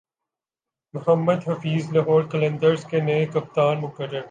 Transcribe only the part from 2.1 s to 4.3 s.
قلندرز کے نئے کپتان مقرر